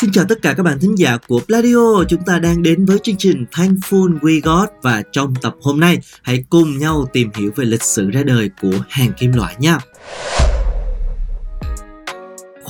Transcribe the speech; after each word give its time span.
Xin 0.00 0.12
chào 0.12 0.24
tất 0.28 0.42
cả 0.42 0.54
các 0.56 0.62
bạn 0.62 0.78
thính 0.80 0.98
giả 0.98 1.18
của 1.28 1.40
Pladio. 1.46 2.04
Chúng 2.08 2.22
ta 2.26 2.38
đang 2.38 2.62
đến 2.62 2.84
với 2.84 2.98
chương 3.02 3.16
trình 3.18 3.44
Thankful 3.52 4.18
We 4.18 4.40
Got. 4.44 4.68
Và 4.82 5.02
trong 5.12 5.34
tập 5.42 5.54
hôm 5.62 5.80
nay, 5.80 5.98
hãy 6.22 6.44
cùng 6.50 6.78
nhau 6.78 7.08
tìm 7.12 7.30
hiểu 7.34 7.50
về 7.56 7.64
lịch 7.64 7.82
sử 7.82 8.10
ra 8.10 8.22
đời 8.22 8.50
của 8.60 8.74
hàng 8.88 9.12
kim 9.18 9.32
loại 9.32 9.56
nha. 9.58 9.78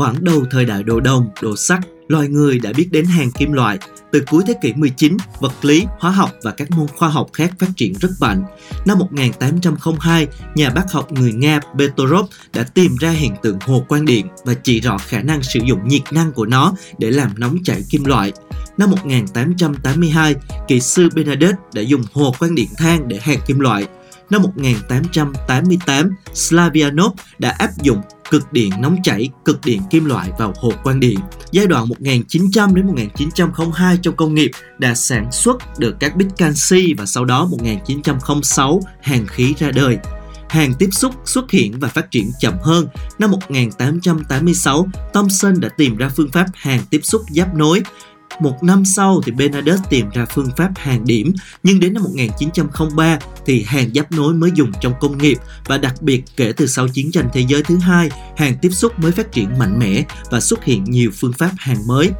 Khoảng 0.00 0.24
đầu 0.24 0.44
thời 0.50 0.64
đại 0.64 0.82
đồ 0.82 1.00
đồng, 1.00 1.30
đồ 1.42 1.56
sắt 1.56 1.80
loài 2.08 2.28
người 2.28 2.58
đã 2.58 2.72
biết 2.76 2.88
đến 2.90 3.04
hàng 3.04 3.30
kim 3.30 3.52
loại. 3.52 3.78
Từ 4.12 4.22
cuối 4.30 4.42
thế 4.46 4.54
kỷ 4.62 4.72
19, 4.72 5.16
vật 5.40 5.52
lý, 5.62 5.86
hóa 5.98 6.10
học 6.10 6.30
và 6.42 6.50
các 6.50 6.70
môn 6.70 6.86
khoa 6.96 7.08
học 7.08 7.30
khác 7.32 7.52
phát 7.58 7.66
triển 7.76 7.92
rất 8.00 8.08
mạnh. 8.20 8.44
Năm 8.86 8.98
1802, 8.98 10.26
nhà 10.54 10.70
bác 10.70 10.92
học 10.92 11.12
người 11.12 11.32
Nga 11.32 11.60
Petrov 11.78 12.26
đã 12.54 12.62
tìm 12.62 12.96
ra 13.00 13.10
hiện 13.10 13.32
tượng 13.42 13.58
hồ 13.60 13.84
quang 13.88 14.04
điện 14.04 14.26
và 14.44 14.54
chỉ 14.54 14.80
rõ 14.80 14.98
khả 14.98 15.22
năng 15.22 15.42
sử 15.42 15.60
dụng 15.64 15.88
nhiệt 15.88 16.02
năng 16.10 16.32
của 16.32 16.46
nó 16.46 16.74
để 16.98 17.10
làm 17.10 17.30
nóng 17.36 17.56
chảy 17.64 17.82
kim 17.90 18.04
loại. 18.04 18.32
Năm 18.78 18.90
1882, 18.90 20.34
kỹ 20.68 20.80
sư 20.80 21.08
Bernadette 21.14 21.58
đã 21.74 21.82
dùng 21.82 22.02
hồ 22.12 22.34
quang 22.38 22.54
điện 22.54 22.68
than 22.76 23.08
để 23.08 23.18
hàn 23.22 23.38
kim 23.46 23.60
loại. 23.60 23.86
Năm 24.30 24.42
1888, 24.42 26.10
Slavianov 26.34 27.12
đã 27.38 27.50
áp 27.50 27.70
dụng 27.82 28.00
cực 28.30 28.52
điện 28.52 28.72
nóng 28.78 28.96
chảy, 29.02 29.28
cực 29.44 29.60
điện 29.64 29.82
kim 29.90 30.04
loại 30.04 30.30
vào 30.38 30.54
hồ 30.56 30.72
quang 30.82 31.00
điện. 31.00 31.18
Giai 31.52 31.66
đoạn 31.66 31.88
1900 31.88 32.74
đến 32.74 32.86
1902 32.86 33.98
trong 34.02 34.16
công 34.16 34.34
nghiệp 34.34 34.50
đã 34.78 34.94
sản 34.94 35.32
xuất 35.32 35.78
được 35.78 35.96
các 36.00 36.16
bít 36.16 36.28
canxi 36.36 36.94
và 36.94 37.06
sau 37.06 37.24
đó 37.24 37.48
1906 37.50 38.80
hàng 39.02 39.26
khí 39.26 39.54
ra 39.58 39.70
đời. 39.70 39.98
Hàng 40.48 40.74
tiếp 40.78 40.88
xúc 40.92 41.14
xuất 41.24 41.50
hiện 41.50 41.80
và 41.80 41.88
phát 41.88 42.10
triển 42.10 42.30
chậm 42.40 42.54
hơn. 42.62 42.86
Năm 43.18 43.30
1886, 43.30 44.86
Thomson 45.14 45.60
đã 45.60 45.68
tìm 45.68 45.96
ra 45.96 46.08
phương 46.08 46.30
pháp 46.30 46.46
hàng 46.54 46.80
tiếp 46.90 47.00
xúc 47.02 47.22
giáp 47.30 47.54
nối 47.54 47.82
một 48.40 48.62
năm 48.62 48.84
sau 48.84 49.20
thì 49.24 49.32
Bernadette 49.32 49.82
tìm 49.90 50.10
ra 50.14 50.26
phương 50.34 50.48
pháp 50.56 50.70
hàng 50.76 51.04
điểm, 51.04 51.32
nhưng 51.62 51.80
đến 51.80 51.94
năm 51.94 52.02
1903 52.02 53.18
thì 53.46 53.62
hàng 53.62 53.90
giáp 53.94 54.12
nối 54.12 54.34
mới 54.34 54.50
dùng 54.54 54.72
trong 54.80 54.94
công 55.00 55.18
nghiệp 55.18 55.38
và 55.66 55.78
đặc 55.78 56.02
biệt 56.02 56.22
kể 56.36 56.52
từ 56.56 56.66
sau 56.66 56.88
chiến 56.88 57.12
tranh 57.12 57.28
thế 57.32 57.44
giới 57.48 57.62
thứ 57.62 57.76
hai, 57.78 58.10
hàng 58.36 58.54
tiếp 58.62 58.70
xúc 58.70 58.98
mới 58.98 59.12
phát 59.12 59.32
triển 59.32 59.58
mạnh 59.58 59.78
mẽ 59.78 60.04
và 60.30 60.40
xuất 60.40 60.64
hiện 60.64 60.84
nhiều 60.84 61.10
phương 61.14 61.32
pháp 61.32 61.50
hàng 61.58 61.86
mới. 61.86 62.10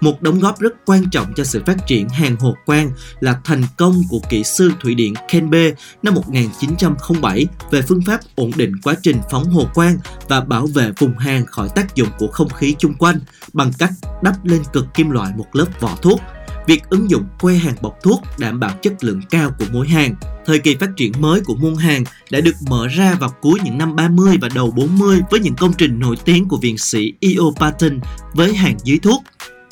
Một 0.00 0.22
đóng 0.22 0.40
góp 0.40 0.60
rất 0.60 0.72
quan 0.86 1.10
trọng 1.10 1.32
cho 1.36 1.44
sự 1.44 1.62
phát 1.66 1.86
triển 1.86 2.08
hàng 2.08 2.36
hồ 2.36 2.54
quang 2.66 2.90
là 3.20 3.40
thành 3.44 3.62
công 3.76 4.02
của 4.10 4.20
kỹ 4.28 4.44
sư 4.44 4.72
thủy 4.80 4.94
điện 4.94 5.14
Kenbe 5.28 5.70
năm 6.02 6.14
1907 6.14 7.46
về 7.70 7.82
phương 7.82 8.02
pháp 8.06 8.20
ổn 8.34 8.50
định 8.56 8.72
quá 8.82 8.94
trình 9.02 9.20
phóng 9.30 9.44
hồ 9.44 9.66
quang 9.74 9.96
và 10.28 10.40
bảo 10.40 10.66
vệ 10.66 10.92
vùng 10.98 11.18
hàng 11.18 11.46
khỏi 11.46 11.68
tác 11.74 11.94
dụng 11.94 12.08
của 12.18 12.28
không 12.28 12.48
khí 12.48 12.74
chung 12.78 12.94
quanh 12.94 13.20
bằng 13.52 13.72
cách 13.78 13.90
đắp 14.22 14.44
lên 14.44 14.62
cực 14.72 14.86
kim 14.94 15.10
loại 15.10 15.32
một 15.36 15.46
lớp 15.52 15.66
vỏ 15.80 15.96
thuốc. 16.02 16.20
Việc 16.66 16.82
ứng 16.90 17.10
dụng 17.10 17.24
que 17.40 17.54
hàng 17.54 17.74
bọc 17.82 17.98
thuốc 18.02 18.22
đảm 18.38 18.60
bảo 18.60 18.70
chất 18.82 19.04
lượng 19.04 19.20
cao 19.30 19.50
của 19.58 19.64
mỗi 19.72 19.88
hàng. 19.88 20.14
Thời 20.46 20.58
kỳ 20.58 20.76
phát 20.80 20.90
triển 20.96 21.12
mới 21.20 21.40
của 21.40 21.54
môn 21.54 21.74
hàng 21.74 22.04
đã 22.30 22.40
được 22.40 22.54
mở 22.68 22.88
ra 22.88 23.14
vào 23.20 23.30
cuối 23.40 23.58
những 23.64 23.78
năm 23.78 23.96
30 23.96 24.38
và 24.40 24.48
đầu 24.54 24.70
40 24.70 25.20
với 25.30 25.40
những 25.40 25.54
công 25.54 25.72
trình 25.72 25.98
nổi 25.98 26.16
tiếng 26.24 26.48
của 26.48 26.56
viện 26.56 26.78
sĩ 26.78 27.12
E.O. 27.20 27.44
Patton 27.60 28.00
với 28.34 28.54
hàng 28.54 28.76
dưới 28.84 28.98
thuốc 28.98 29.22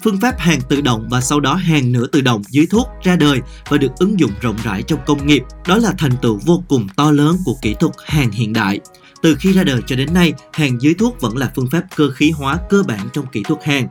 phương 0.03 0.21
pháp 0.21 0.34
hàng 0.39 0.61
tự 0.69 0.81
động 0.81 1.09
và 1.11 1.21
sau 1.21 1.41
đó 1.41 1.55
hàng 1.55 1.93
nửa 1.93 2.07
tự 2.07 2.21
động 2.21 2.43
dưới 2.49 2.67
thuốc 2.71 2.89
ra 3.03 3.17
đời 3.17 3.41
và 3.69 3.77
được 3.77 3.93
ứng 3.99 4.21
dụng 4.21 4.31
rộng 4.41 4.57
rãi 4.65 4.83
trong 4.83 5.01
công 5.07 5.27
nghiệp. 5.27 5.43
Đó 5.69 5.77
là 5.77 5.95
thành 5.99 6.12
tựu 6.23 6.41
vô 6.47 6.62
cùng 6.69 6.87
to 6.97 7.11
lớn 7.11 7.37
của 7.45 7.55
kỹ 7.62 7.75
thuật 7.81 7.93
hàng 8.07 8.31
hiện 8.31 8.53
đại. 8.53 8.81
Từ 9.23 9.37
khi 9.41 9.53
ra 9.53 9.65
đời 9.65 9.81
cho 9.87 9.97
đến 9.97 10.15
nay, 10.15 10.33
hàng 10.53 10.81
dưới 10.81 10.95
thuốc 10.95 11.21
vẫn 11.21 11.37
là 11.37 11.53
phương 11.55 11.69
pháp 11.71 11.83
cơ 11.97 12.11
khí 12.11 12.31
hóa 12.31 12.59
cơ 12.71 12.83
bản 12.89 13.09
trong 13.12 13.27
kỹ 13.27 13.43
thuật 13.43 13.65
hàng. 13.65 13.89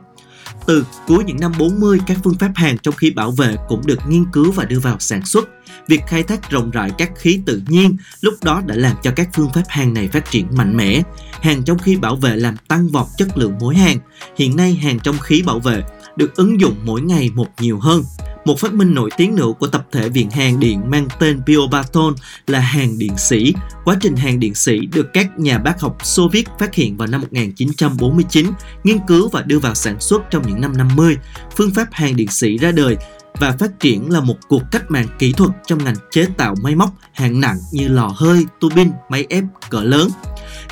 Từ 0.66 0.86
cuối 1.06 1.24
những 1.24 1.40
năm 1.40 1.52
40, 1.58 2.00
các 2.06 2.18
phương 2.24 2.38
pháp 2.38 2.50
hàng 2.54 2.78
trong 2.78 2.94
khí 2.94 3.10
bảo 3.10 3.30
vệ 3.30 3.56
cũng 3.68 3.86
được 3.86 3.98
nghiên 4.08 4.24
cứu 4.32 4.52
và 4.52 4.64
đưa 4.64 4.78
vào 4.78 4.96
sản 4.98 5.26
xuất. 5.26 5.48
Việc 5.88 6.00
khai 6.06 6.22
thác 6.22 6.50
rộng 6.50 6.70
rãi 6.70 6.90
các 6.98 7.10
khí 7.16 7.40
tự 7.46 7.62
nhiên 7.68 7.96
lúc 8.20 8.34
đó 8.42 8.62
đã 8.66 8.74
làm 8.74 8.96
cho 9.02 9.10
các 9.16 9.28
phương 9.32 9.52
pháp 9.54 9.62
hàng 9.68 9.94
này 9.94 10.08
phát 10.12 10.30
triển 10.30 10.46
mạnh 10.56 10.76
mẽ. 10.76 11.02
Hàng 11.30 11.62
trong 11.62 11.78
khí 11.78 11.96
bảo 11.96 12.16
vệ 12.16 12.36
làm 12.36 12.56
tăng 12.68 12.88
vọt 12.88 13.06
chất 13.16 13.38
lượng 13.38 13.58
mối 13.60 13.76
hàng. 13.76 13.98
Hiện 14.36 14.56
nay 14.56 14.74
hàng 14.74 14.98
trong 15.00 15.18
khí 15.18 15.42
bảo 15.46 15.58
vệ 15.58 15.82
được 16.16 16.36
ứng 16.36 16.60
dụng 16.60 16.76
mỗi 16.84 17.00
ngày 17.00 17.30
một 17.34 17.48
nhiều 17.60 17.78
hơn. 17.78 18.02
Một 18.46 18.58
phát 18.60 18.74
minh 18.74 18.94
nổi 18.94 19.10
tiếng 19.16 19.34
nữa 19.34 19.52
của 19.58 19.66
tập 19.66 19.86
thể 19.92 20.08
viện 20.08 20.30
hàng 20.30 20.60
điện 20.60 20.90
mang 20.90 21.08
tên 21.20 21.40
Biobaton 21.46 22.14
là 22.46 22.60
hàng 22.60 22.98
điện 22.98 23.12
sĩ. 23.18 23.54
Quá 23.84 23.96
trình 24.00 24.16
hàng 24.16 24.40
điện 24.40 24.54
sĩ 24.54 24.86
được 24.86 25.06
các 25.12 25.38
nhà 25.38 25.58
bác 25.58 25.80
học 25.80 25.96
Xô 26.02 26.28
Viết 26.32 26.48
phát 26.58 26.74
hiện 26.74 26.96
vào 26.96 27.08
năm 27.08 27.20
1949, 27.20 28.46
nghiên 28.84 28.98
cứu 29.06 29.28
và 29.28 29.42
đưa 29.42 29.58
vào 29.58 29.74
sản 29.74 30.00
xuất 30.00 30.22
trong 30.30 30.42
những 30.48 30.60
năm 30.60 30.76
50. 30.76 31.16
Phương 31.56 31.70
pháp 31.70 31.86
hàng 31.92 32.16
điện 32.16 32.28
sĩ 32.28 32.58
ra 32.58 32.72
đời 32.72 32.96
và 33.38 33.52
phát 33.58 33.80
triển 33.80 34.12
là 34.12 34.20
một 34.20 34.36
cuộc 34.48 34.62
cách 34.72 34.90
mạng 34.90 35.08
kỹ 35.18 35.32
thuật 35.32 35.50
trong 35.66 35.84
ngành 35.84 35.96
chế 36.10 36.26
tạo 36.36 36.54
máy 36.62 36.74
móc 36.74 36.90
hạng 37.12 37.40
nặng 37.40 37.58
như 37.72 37.88
lò 37.88 38.12
hơi, 38.16 38.44
tua 38.60 38.68
bin, 38.76 38.90
máy 39.08 39.26
ép 39.28 39.44
cỡ 39.70 39.80
lớn. 39.80 40.08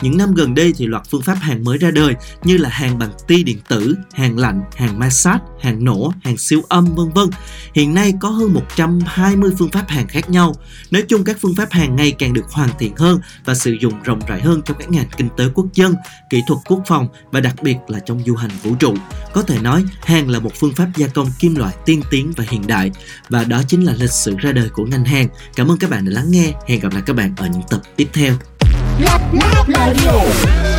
Những 0.05 0.17
năm 0.17 0.35
gần 0.35 0.55
đây 0.55 0.73
thì 0.77 0.87
loạt 0.87 1.03
phương 1.11 1.23
pháp 1.23 1.35
hàn 1.35 1.65
mới 1.65 1.79
ra 1.79 1.91
đời 1.91 2.15
như 2.43 2.57
là 2.57 2.69
hàn 2.69 2.99
bằng 2.99 3.11
ti 3.29 3.43
điện 3.43 3.59
tử, 3.69 3.95
hàn 4.13 4.37
lạnh, 4.37 4.63
hàn 4.77 4.99
massage, 4.99 5.45
hàn 5.61 5.85
nổ, 5.85 6.13
hàn 6.23 6.37
siêu 6.37 6.63
âm 6.69 6.95
vân 6.95 7.11
vân. 7.15 7.29
Hiện 7.75 7.95
nay 7.95 8.13
có 8.21 8.29
hơn 8.29 8.55
120 8.55 9.53
phương 9.59 9.71
pháp 9.71 9.85
hàn 9.89 10.09
khác 10.09 10.31
nhau. 10.31 10.55
Nói 10.91 11.03
chung 11.09 11.25
các 11.25 11.37
phương 11.41 11.55
pháp 11.55 11.71
hàn 11.71 11.97
ngày 11.97 12.13
càng 12.19 12.33
được 12.33 12.51
hoàn 12.51 12.69
thiện 12.79 12.97
hơn 12.97 13.21
và 13.45 13.55
sử 13.55 13.77
dụng 13.81 13.93
rộng 14.05 14.21
rãi 14.29 14.41
hơn 14.41 14.63
trong 14.65 14.77
các 14.79 14.91
ngành 14.91 15.07
kinh 15.17 15.29
tế 15.37 15.45
quốc 15.55 15.67
dân, 15.75 15.95
kỹ 16.31 16.43
thuật 16.47 16.59
quốc 16.67 16.83
phòng 16.87 17.09
và 17.31 17.41
đặc 17.41 17.55
biệt 17.63 17.77
là 17.89 17.99
trong 17.99 18.21
du 18.27 18.35
hành 18.35 18.51
vũ 18.63 18.75
trụ. 18.75 18.95
Có 19.33 19.43
thể 19.43 19.59
nói 19.59 19.85
hàn 20.03 20.29
là 20.29 20.39
một 20.39 20.53
phương 20.55 20.75
pháp 20.75 20.89
gia 20.97 21.07
công 21.07 21.29
kim 21.39 21.55
loại 21.55 21.75
tiên 21.85 22.03
tiến 22.11 22.33
và 22.37 22.45
hiện 22.49 22.67
đại 22.67 22.91
và 23.29 23.45
đó 23.45 23.63
chính 23.69 23.85
là 23.85 23.95
lịch 23.99 24.13
sử 24.13 24.35
ra 24.39 24.53
đời 24.53 24.69
của 24.69 24.85
ngành 24.85 25.05
hàng. 25.05 25.29
Cảm 25.57 25.71
ơn 25.71 25.79
các 25.79 25.91
bạn 25.91 26.05
đã 26.05 26.11
lắng 26.11 26.31
nghe. 26.31 26.53
Hẹn 26.69 26.81
gặp 26.81 26.93
lại 26.93 27.03
các 27.07 27.17
bạn 27.17 27.35
ở 27.37 27.49
những 27.53 27.63
tập 27.71 27.81
tiếp 27.97 28.09
theo. 28.13 28.35
Mario. 28.99 30.74